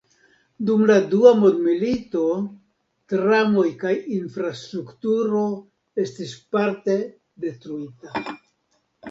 Dum 0.67 0.79
la 0.91 0.93
Dua 1.09 1.33
Mondmilito, 1.41 2.23
tramoj 3.13 3.67
kaj 3.83 3.93
infrastrukturo 4.17 5.43
estis 6.07 6.35
parte 6.57 6.99
detruita. 7.47 8.27